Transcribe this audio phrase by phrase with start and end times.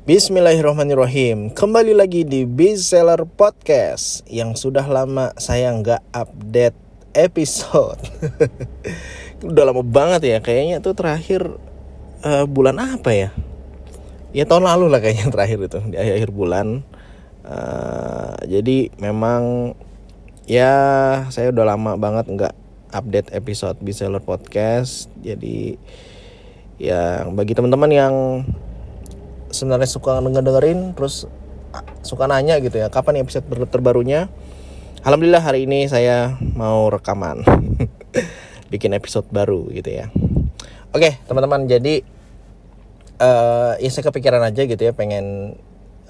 [0.00, 1.52] Bismillahirrahmanirrahim.
[1.52, 4.24] Kembali lagi di Bestseller Podcast.
[4.24, 6.72] Yang sudah lama saya nggak update
[7.12, 8.00] episode.
[9.52, 11.52] Udah lama banget ya Kayaknya tuh terakhir
[12.24, 13.28] uh, bulan apa ya?
[14.32, 16.80] Ya tahun lalu lah kayaknya terakhir itu Di akhir-akhir bulan.
[17.44, 19.76] Uh, Jadi memang
[20.48, 20.72] Ya
[21.28, 22.54] saya udah lama banget nggak
[22.96, 25.12] update episode Bestseller Podcast.
[25.20, 25.76] Jadi
[26.80, 28.14] ya bagi teman-teman yang
[29.50, 31.26] sebenarnya suka denger dengerin terus
[32.02, 34.30] suka nanya gitu ya kapan episode terbarunya?
[35.00, 37.40] Alhamdulillah hari ini saya mau rekaman.
[38.72, 40.10] Bikin episode baru gitu ya.
[40.90, 42.02] Oke teman-teman jadi
[43.20, 45.56] uh, ya saya kepikiran aja gitu ya pengen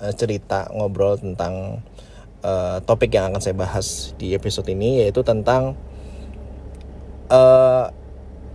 [0.00, 1.84] uh, cerita ngobrol tentang
[2.40, 5.76] uh, topik yang akan saya bahas di episode ini yaitu tentang
[7.28, 7.92] uh,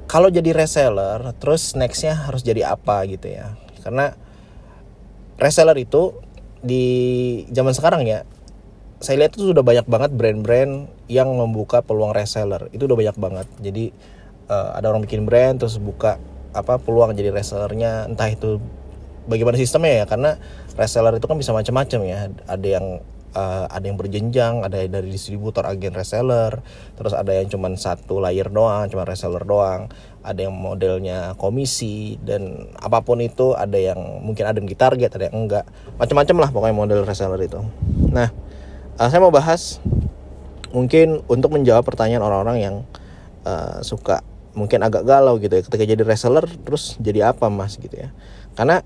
[0.06, 3.58] kalau jadi reseller terus nextnya harus jadi apa gitu ya.
[3.82, 4.18] Karena
[5.42, 6.16] reseller itu
[6.66, 6.86] di
[7.54, 8.26] zaman sekarang ya
[9.04, 12.72] saya lihat itu sudah banyak banget brand-brand yang membuka peluang reseller.
[12.72, 13.48] Itu udah banyak banget.
[13.60, 13.94] Jadi
[14.48, 16.18] uh, ada orang bikin brand terus buka
[16.56, 18.08] apa peluang jadi resellernya.
[18.08, 18.58] Entah itu
[19.28, 20.40] bagaimana sistemnya ya karena
[20.80, 22.20] reseller itu kan bisa macam-macam ya.
[22.48, 22.86] Ada yang
[23.36, 26.64] uh, ada yang berjenjang ada yang dari distributor agen reseller
[26.96, 29.92] terus ada yang cuma satu layer doang cuma reseller doang
[30.26, 35.14] ada yang modelnya komisi dan apa pun itu ada yang mungkin ada yang di target
[35.14, 35.70] ada yang enggak.
[36.02, 37.62] Macam-macam lah pokoknya model reseller itu.
[38.10, 38.34] Nah
[38.98, 39.78] uh, saya mau bahas
[40.74, 42.76] mungkin untuk menjawab pertanyaan orang-orang yang
[43.46, 44.26] uh, suka
[44.58, 48.10] mungkin agak galau gitu ya ketika jadi reseller terus jadi apa mas gitu ya.
[48.58, 48.82] Karena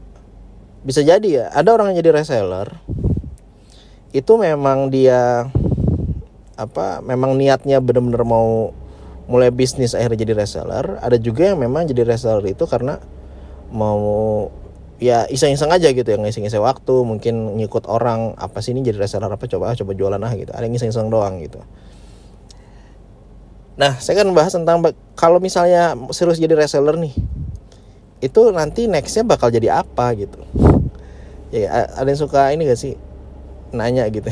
[0.84, 2.68] bisa jadi ya ada orang yang jadi reseller
[4.10, 5.46] itu memang dia
[6.60, 8.76] apa memang niatnya benar-benar mau
[9.30, 10.98] mulai bisnis akhirnya jadi reseller.
[11.00, 12.98] Ada juga yang memang jadi reseller itu karena
[13.70, 14.50] mau
[15.00, 19.30] ya iseng-iseng aja gitu yang iseng-iseng waktu mungkin ngikut orang apa sih ini jadi reseller
[19.30, 20.52] apa coba coba jualan ah gitu.
[20.52, 21.62] Ada yang iseng-iseng doang gitu.
[23.78, 24.82] Nah saya kan bahas tentang
[25.14, 27.14] kalau misalnya serius jadi reseller nih
[28.20, 30.42] itu nanti nextnya bakal jadi apa gitu.
[31.50, 32.94] Ya ada yang suka ini gak sih
[33.76, 34.30] nanya gitu.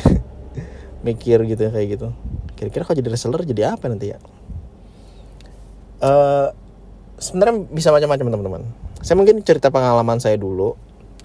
[1.06, 2.08] Mikir gitu kayak gitu.
[2.58, 4.18] Kira-kira kalau jadi reseller jadi apa nanti ya?
[5.98, 6.53] Uh,
[7.18, 8.64] sebenarnya bisa macam-macam teman-teman.
[9.02, 10.74] Saya mungkin cerita pengalaman saya dulu.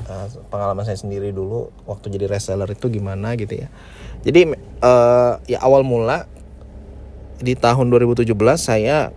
[0.03, 3.69] Uh, pengalaman saya sendiri dulu waktu jadi reseller itu gimana gitu ya.
[4.25, 4.53] Jadi
[4.83, 6.29] uh, ya awal mula
[7.43, 9.11] di tahun 2017 saya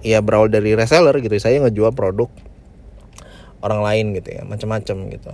[0.00, 1.34] ya berawal dari reseller gitu.
[1.38, 2.30] Saya ngejual produk
[3.60, 5.32] orang lain gitu ya macam-macam gitu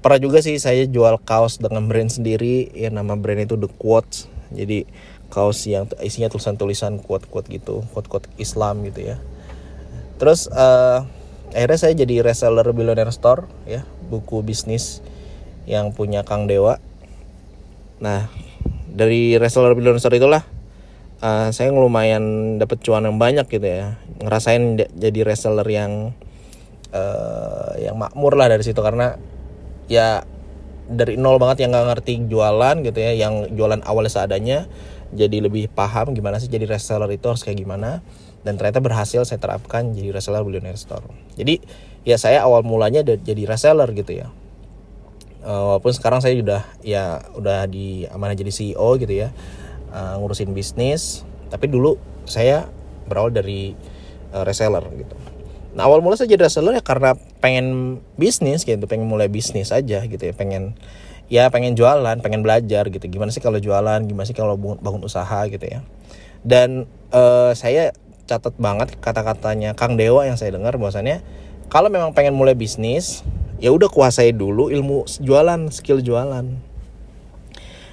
[0.00, 2.72] pernah juga sih saya jual kaos dengan brand sendiri.
[2.72, 4.28] Ya nama brand itu The Quotes.
[4.54, 4.86] Jadi
[5.26, 9.16] kaos yang isinya tulisan-tulisan quote-quote gitu quote-quote Islam gitu ya.
[10.16, 11.04] Terus uh,
[11.52, 15.02] akhirnya saya jadi reseller Billionaire Store ya buku bisnis
[15.66, 16.78] yang punya Kang Dewa.
[17.98, 18.30] Nah
[18.86, 20.46] dari reseller Billionaire Store itulah
[21.20, 23.98] uh, saya lumayan dapat cuan yang banyak gitu ya.
[24.22, 26.16] Ngerasain jadi reseller yang
[26.94, 28.78] uh, yang makmur lah dari situ.
[28.80, 29.18] Karena
[29.86, 30.26] ya
[30.86, 34.58] dari nol banget yang nggak ngerti jualan gitu ya yang jualan awalnya seadanya
[35.14, 38.02] jadi lebih paham gimana sih jadi reseller itu harus kayak gimana.
[38.42, 41.06] Dan ternyata berhasil saya terapkan jadi reseller billionaire store.
[41.34, 41.62] Jadi
[42.06, 44.30] ya saya awal mulanya jadi reseller gitu ya.
[45.46, 49.30] Uh, walaupun sekarang saya udah ya udah di amanah jadi CEO gitu ya
[49.94, 51.22] uh, ngurusin bisnis
[51.54, 51.94] tapi dulu
[52.26, 52.66] saya
[53.06, 53.78] berawal dari
[54.34, 55.14] uh, reseller gitu.
[55.78, 57.14] Nah awal mula saya jadi reseller ya karena
[57.46, 60.74] pengen bisnis gitu pengen mulai bisnis aja gitu ya pengen
[61.30, 63.06] ya pengen jualan pengen belajar gitu.
[63.06, 65.86] Gimana sih kalau jualan gimana sih kalau bangun, usaha gitu ya.
[66.42, 67.94] Dan uh, saya
[68.26, 71.22] catat banget kata-katanya Kang Dewa yang saya dengar bahwasannya
[71.70, 73.22] kalau memang pengen mulai bisnis
[73.62, 76.46] ya udah kuasai dulu ilmu jualan skill jualan.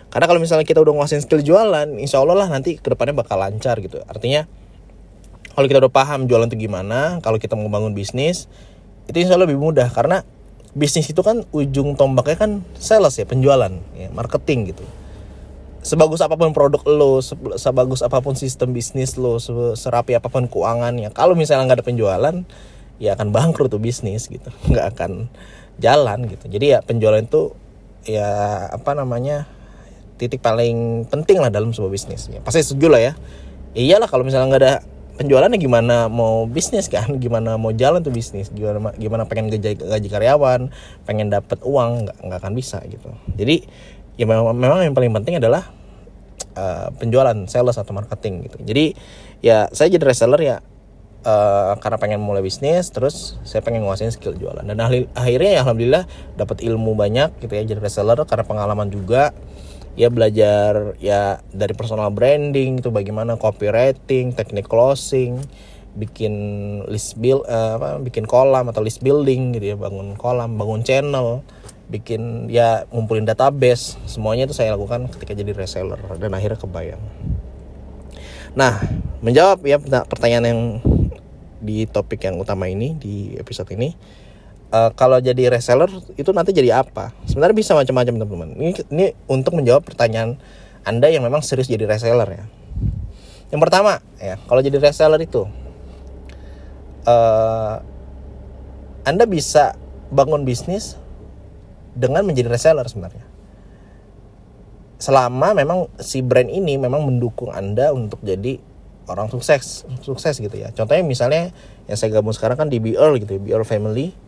[0.09, 3.38] Karena kalau misalnya kita udah nguasain skill jualan insya Allah lah nanti ke depannya bakal
[3.38, 4.02] lancar gitu.
[4.09, 4.50] Artinya
[5.53, 8.50] kalau kita udah paham jualan itu gimana kalau kita mau bangun bisnis
[9.08, 10.24] itu insya Allah lebih mudah karena
[10.74, 12.52] bisnis itu kan ujung tombaknya kan
[12.82, 14.85] sales ya penjualan ya marketing gitu.
[15.84, 17.20] Sebagus apa pun produk lo
[17.59, 19.38] sebagus apa pun sistem bisnis lo
[19.76, 22.35] serapi apa pun keuangannya kalau misalnya nggak ada penjualan
[22.97, 24.50] ya akan bangkrut tuh bisnis gitu.
[24.72, 25.28] Nggak akan
[25.82, 26.46] jalan gitu.
[26.47, 27.52] Jadi ya penjualan itu
[28.08, 28.29] ya
[28.72, 29.47] apa namanya
[30.17, 32.32] titik paling penting lah dalam sebuah bisnis.
[32.32, 33.14] Ya, pasti setuju lah ya.
[33.73, 34.73] Iyalah kalau misalnya nggak ada
[35.17, 37.07] penjualannya gimana mau bisnis kan?
[37.23, 38.49] Gimana mau jalan tuh bisnis?
[38.49, 40.73] Gimana gimana pengen gaji, gaji karyawan?
[41.05, 42.07] Pengen dapat uang?
[42.07, 43.09] Nggak nggak akan bisa gitu.
[43.37, 43.65] Jadi
[44.17, 45.69] ya memang, memang yang paling penting adalah
[46.57, 48.57] uh, penjualan sales atau marketing gitu.
[48.65, 48.85] Jadi
[49.43, 50.57] ya saya jadi reseller ya
[51.25, 54.65] uh, karena pengen mulai bisnis terus saya pengen nguasain skill jualan.
[54.65, 54.77] Dan
[55.13, 56.05] akhirnya ya alhamdulillah
[56.37, 59.33] dapat ilmu banyak gitu ya jadi reseller karena pengalaman juga
[59.93, 65.37] ya belajar ya dari personal branding itu bagaimana copywriting teknik closing
[65.93, 66.34] bikin
[66.90, 71.45] list build uh, apa bikin kolam atau list building gitu ya bangun kolam bangun channel
[71.93, 73.99] bikin ya ngumpulin database.
[74.09, 77.03] Semuanya itu saya lakukan ketika jadi reseller dan akhirnya kebayang.
[78.57, 78.81] Nah
[79.22, 79.78] menjawab ya
[80.09, 80.61] pertanyaan yang
[81.63, 83.96] di topik yang utama ini di episode ini
[84.73, 85.87] uh, kalau jadi reseller
[86.17, 87.14] itu nanti jadi apa?
[87.29, 88.49] Sebenarnya bisa macam-macam teman-teman.
[88.58, 90.41] Ini ini untuk menjawab pertanyaan
[90.84, 92.46] anda yang memang serius jadi reseller ya.
[93.53, 95.46] Yang pertama ya kalau jadi reseller itu
[97.05, 97.78] uh,
[99.05, 99.78] anda bisa
[100.09, 100.97] bangun bisnis
[101.93, 103.29] dengan menjadi reseller sebenarnya.
[104.97, 108.58] Selama memang si brand ini memang mendukung anda untuk jadi
[109.05, 110.72] orang sukses sukses gitu ya.
[110.72, 111.52] Contohnya misalnya
[111.85, 114.22] yang saya gabung sekarang kan di BR gitu ya BR Family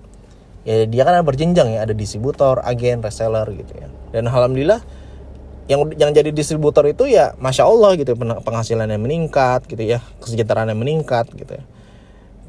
[0.65, 4.81] ya dia kan ada berjenjang ya ada distributor agen reseller gitu ya dan alhamdulillah
[5.65, 11.29] yang yang jadi distributor itu ya masya Allah gitu penghasilannya meningkat gitu ya kesejahteraannya meningkat
[11.33, 11.63] gitu ya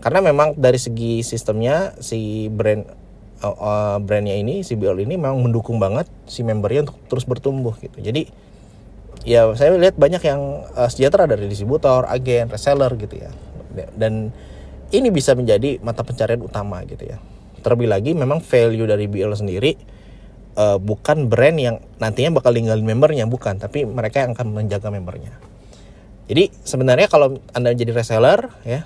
[0.05, 2.85] karena memang dari segi sistemnya si brand
[3.41, 8.01] uh, brandnya ini si BR ini memang mendukung banget si membernya untuk terus bertumbuh gitu
[8.05, 8.29] jadi
[9.27, 10.41] ya saya lihat banyak yang
[10.79, 13.31] uh, sejahtera dari distributor, agen, reseller gitu ya.
[13.93, 14.31] Dan
[14.95, 17.19] ini bisa menjadi mata pencarian utama gitu ya.
[17.61, 19.77] Terlebih lagi memang value dari BL sendiri
[20.57, 25.37] uh, bukan brand yang nantinya bakal ninggalin membernya bukan, tapi mereka yang akan menjaga membernya.
[26.27, 28.83] Jadi sebenarnya kalau Anda jadi reseller ya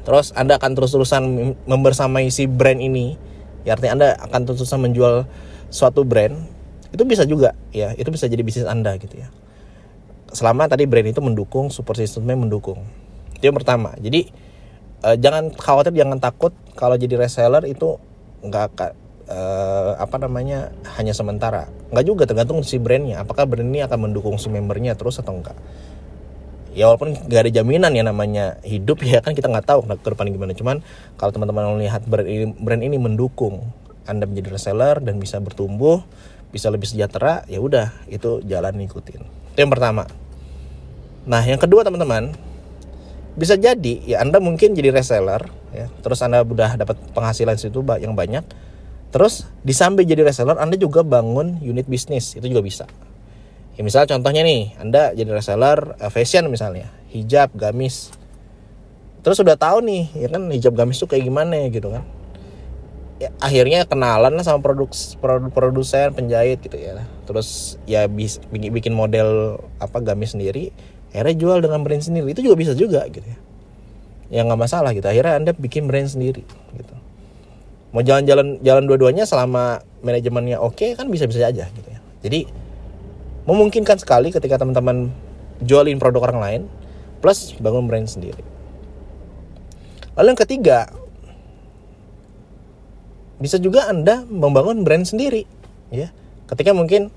[0.00, 1.22] terus Anda akan terus-terusan
[1.68, 3.14] membersamai si brand ini,
[3.62, 5.28] ya artinya Anda akan terus-terusan menjual
[5.70, 6.34] suatu brand
[6.90, 9.30] itu bisa juga ya itu bisa jadi bisnis anda gitu ya.
[10.34, 12.82] Selama tadi brand itu mendukung support systemnya mendukung.
[13.34, 13.94] Itu yang pertama.
[13.98, 14.30] Jadi
[15.04, 16.52] uh, jangan khawatir jangan takut.
[16.76, 18.00] Kalau jadi reseller itu
[18.40, 18.80] nggak
[19.28, 21.68] uh, apa namanya hanya sementara.
[21.92, 23.20] Nggak juga tergantung si brandnya.
[23.20, 25.56] Apakah brand ini akan mendukung si membernya terus atau enggak
[26.70, 30.30] ya walaupun nggak ada jaminan ya namanya hidup ya kan kita nggak tahu ke depan
[30.30, 30.52] gimana.
[30.54, 30.76] Cuman
[31.18, 33.74] kalau teman-teman melihat brand ini brand ini mendukung
[34.06, 36.02] anda menjadi reseller dan bisa bertumbuh
[36.50, 39.22] bisa lebih sejahtera ya udah itu jalan ikutin
[39.54, 40.06] itu yang pertama.
[41.26, 42.34] Nah yang kedua teman-teman
[43.40, 45.88] bisa jadi ya anda mungkin jadi reseller ya.
[46.04, 48.44] Terus anda udah dapat penghasilan situ yang banyak.
[49.08, 52.36] Terus disambil jadi reseller anda juga bangun unit bisnis.
[52.36, 52.84] Itu juga bisa.
[53.74, 56.92] Ya misal contohnya nih anda jadi reseller uh, fashion misalnya.
[57.08, 58.12] Hijab gamis.
[59.24, 62.04] Terus udah tahu nih ya kan hijab gamis tuh kayak gimana gitu kan.
[63.20, 64.88] Ya, akhirnya kenalan lah sama produk
[65.52, 67.04] produsen penjahit gitu ya.
[67.24, 70.72] Terus ya bis, bikin model apa gamis sendiri
[71.10, 72.30] akhirnya jual dengan brand sendiri.
[72.30, 73.38] Itu juga bisa juga gitu ya.
[74.30, 75.06] Ya nggak masalah gitu.
[75.06, 76.94] Akhirnya anda bikin brand sendiri gitu.
[77.90, 81.98] Mau jalan-jalan jalan dua-duanya selama manajemennya oke kan bisa-bisa aja gitu ya.
[82.22, 82.46] Jadi
[83.50, 85.10] memungkinkan sekali ketika teman-teman
[85.64, 86.62] jualin produk orang lain
[87.18, 88.40] plus bangun brand sendiri.
[90.14, 90.78] Lalu yang ketiga
[93.40, 95.48] bisa juga anda membangun brand sendiri
[95.90, 96.12] ya.
[96.46, 97.10] Ketika mungkin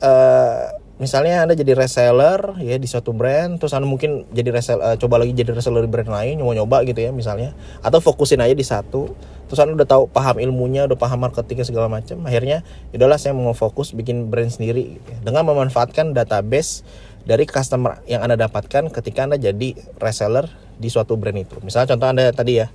[0.00, 0.64] uh,
[0.96, 5.20] misalnya anda jadi reseller ya di suatu brand terus anda mungkin jadi reseller uh, coba
[5.20, 7.52] lagi jadi reseller di brand lain nyoba nyoba gitu ya misalnya.
[7.84, 9.12] Atau fokusin aja di satu
[9.46, 13.54] terus anda udah tahu paham ilmunya udah paham marketingnya segala macam akhirnya udahlah saya mau
[13.54, 15.18] fokus bikin brand sendiri gitu ya.
[15.22, 16.82] dengan memanfaatkan database
[17.26, 20.46] dari customer yang anda dapatkan ketika anda jadi reseller
[20.78, 21.58] di suatu brand itu.
[21.60, 22.70] Misalnya contoh anda tadi ya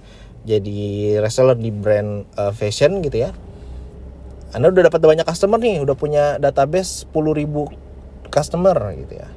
[0.45, 3.31] jadi reseller di brand uh, fashion gitu ya.
[4.51, 7.80] Anda udah dapat banyak customer nih udah punya database 10.000
[8.31, 9.29] customer gitu ya.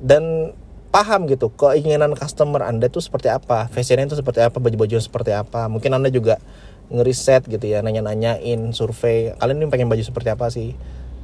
[0.00, 0.54] Dan
[0.94, 5.68] paham gitu keinginan customer anda itu seperti apa fashionnya itu seperti apa baju-baju seperti apa.
[5.68, 6.40] Mungkin anda juga
[6.86, 10.72] ngeriset gitu ya nanya-nanyain survei kalian ini pengen baju seperti apa sih?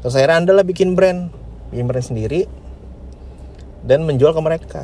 [0.02, 1.30] Terus akhirnya anda lah bikin brand
[1.70, 2.50] bikin brand sendiri
[3.86, 4.82] dan menjual ke mereka.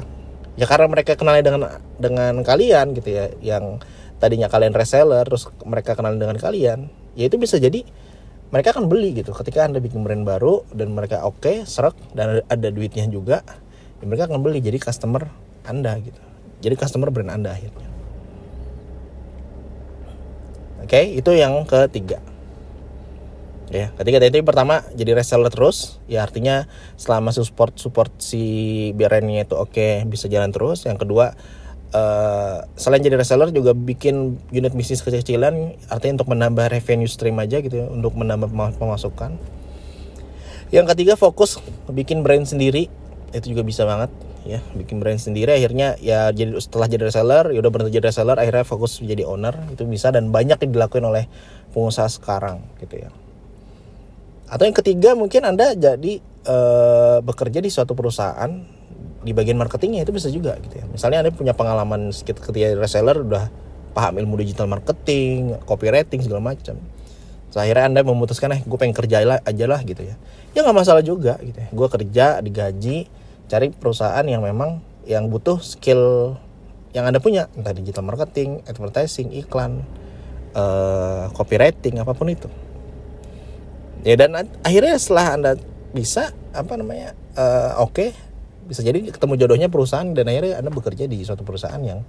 [0.59, 1.63] Ya karena mereka kenalnya dengan
[1.99, 3.79] dengan kalian gitu ya yang
[4.19, 7.87] tadinya kalian reseller terus mereka kenal dengan kalian ya itu bisa jadi
[8.49, 9.37] mereka akan beli gitu.
[9.37, 13.45] Ketika anda bikin brand baru dan mereka oke okay, serak dan ada duitnya juga
[13.99, 15.27] ya mereka akan beli jadi customer
[15.67, 16.21] anda gitu.
[16.59, 17.89] Jadi customer brand anda akhirnya.
[20.83, 22.23] Oke okay, itu yang ketiga.
[23.69, 26.01] Ya ketika tadi pertama jadi reseller terus.
[26.09, 26.65] Ya artinya
[26.97, 30.89] selama support support si brandnya itu oke okay, bisa jalan terus.
[30.89, 31.37] Yang kedua
[31.93, 37.61] uh, selain jadi reseller juga bikin unit bisnis kecil-kecilan artinya untuk menambah revenue stream aja
[37.61, 39.37] gitu ya, untuk menambah pemasukan.
[40.69, 42.93] Yang ketiga fokus bikin brand sendiri.
[43.29, 44.09] Itu juga bisa banget
[44.45, 44.61] ya.
[44.77, 48.65] Bikin brand sendiri akhirnya ya jadi setelah jadi reseller ya udah berhenti jadi reseller akhirnya
[48.69, 49.57] fokus menjadi owner.
[49.73, 51.25] Itu bisa dan banyak yang dilakuin oleh
[51.73, 53.11] pengusaha sekarang gitu ya.
[54.49, 58.78] Atau yang ketiga mungkin anda jadi uh, bekerja di suatu perusahaan
[59.29, 60.89] di bagian marketingnya itu bisa juga gitu ya.
[60.89, 62.49] Misalnya anda punya pengalaman ketika
[62.81, 63.53] reseller udah
[63.93, 66.81] paham ilmu digital marketing copywriting segala macam.
[67.53, 70.17] So, akhirnya anda memutuskan eh gue pengen kerja aja lah gitu ya.
[70.57, 71.69] Ya nggak masalah juga gitu ya.
[71.69, 73.09] Gue kerja digaji
[73.49, 76.37] cari perusahaan yang memang yang butuh skill
[76.97, 77.53] yang anda punya.
[77.53, 79.85] Entah digital marketing advertising iklan
[80.57, 82.49] uh, copywriting apa pun itu.
[84.09, 85.53] Ya dan akhirnya setelah anda
[85.93, 88.13] bisa apa namanya uh, oke
[88.69, 92.05] bisa jadi ketemu jodohnya perusahaan dan akhirnya anda bekerja di suatu perusahaan yang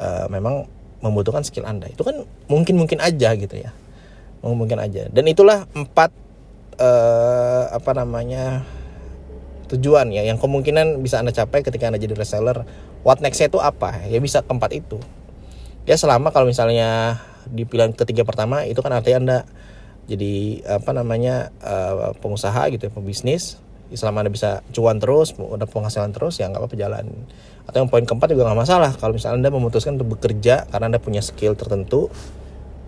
[0.00, 0.64] uh, memang
[1.04, 1.92] membutuhkan skill anda.
[1.92, 3.70] Itu kan mungkin mungkin aja gitu ya.
[4.40, 5.06] Mungkin aja.
[5.12, 6.10] Dan itulah empat
[6.80, 8.64] uh, apa namanya
[9.68, 12.64] tujuan ya yang kemungkinan bisa anda capai ketika anda jadi reseller.
[13.04, 14.02] What nextnya itu apa?
[14.08, 14.96] Ya bisa keempat itu.
[15.84, 17.20] Ya selama kalau misalnya
[17.50, 19.38] di pilihan ketiga pertama itu kan artinya anda
[20.06, 23.58] jadi apa namanya uh, pengusaha gitu ya pebisnis
[23.94, 27.06] selama anda bisa cuan terus udah penghasilan terus ya nggak apa-apa jalan.
[27.68, 28.90] Atau yang poin keempat juga nggak masalah.
[28.96, 32.10] Kalau misalnya anda memutuskan untuk bekerja karena anda punya skill tertentu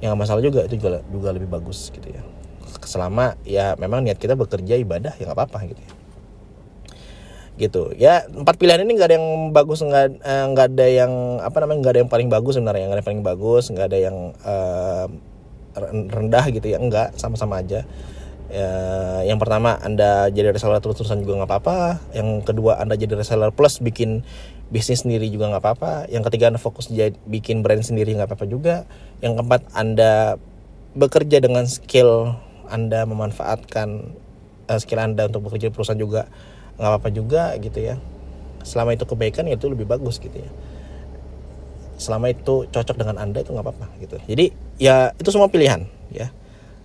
[0.02, 0.66] yang nggak masalah juga.
[0.66, 2.22] Itu juga juga lebih bagus gitu ya.
[2.84, 5.92] Selama ya memang niat kita bekerja ibadah ya nggak apa-apa gitu ya.
[7.54, 7.82] Gitu.
[7.94, 11.78] Ya empat pilihan ini nggak ada yang bagus nggak eh, nggak ada yang apa namanya
[11.86, 12.84] nggak ada yang paling bagus sebenarnya.
[12.90, 15.06] Nggak ada yang paling bagus nggak ada yang uh,
[16.10, 16.78] rendah gitu ya.
[16.82, 17.86] Enggak sama-sama aja
[18.54, 18.70] ya,
[19.26, 21.76] yang pertama anda jadi reseller terus-terusan juga nggak apa-apa.
[22.14, 24.22] Yang kedua anda jadi reseller plus bikin
[24.70, 25.92] bisnis sendiri juga nggak apa-apa.
[26.06, 28.86] Yang ketiga anda fokus jadi bikin brand sendiri nggak apa-apa juga.
[29.18, 30.38] Yang keempat anda
[30.94, 32.38] bekerja dengan skill
[32.70, 34.14] anda memanfaatkan
[34.70, 36.30] uh, skill anda untuk bekerja di perusahaan juga
[36.78, 37.98] nggak apa-apa juga gitu ya.
[38.64, 40.50] Selama itu kebaikan ya itu lebih bagus gitu ya.
[41.98, 44.16] Selama itu cocok dengan anda itu nggak apa-apa gitu.
[44.30, 45.84] Jadi ya itu semua pilihan
[46.14, 46.30] ya.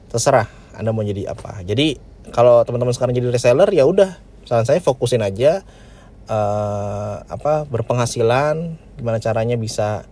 [0.10, 1.60] Terserah anda mau jadi apa?
[1.68, 2.00] Jadi
[2.32, 4.16] kalau teman-teman sekarang jadi reseller ya udah.
[4.48, 5.62] Saran saya fokusin aja
[6.32, 10.08] uh, apa berpenghasilan gimana caranya bisa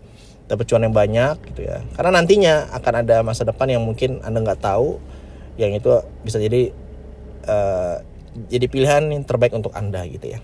[0.52, 1.82] dapat cuan yang banyak gitu ya.
[1.96, 5.00] Karena nantinya akan ada masa depan yang mungkin anda nggak tahu
[5.56, 5.90] yang itu
[6.22, 6.76] bisa jadi
[7.48, 8.04] uh,
[8.52, 10.40] jadi pilihan yang terbaik untuk anda gitu ya.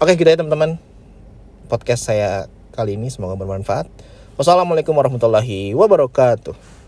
[0.00, 0.80] Oke gitu ya teman-teman
[1.68, 3.12] podcast saya kali ini.
[3.12, 3.86] Semoga bermanfaat.
[4.40, 6.79] Wassalamualaikum warahmatullahi wabarakatuh